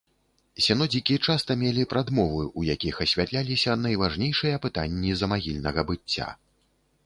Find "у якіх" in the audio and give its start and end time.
2.61-2.95